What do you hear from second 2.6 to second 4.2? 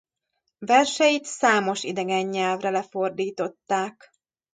lefordították.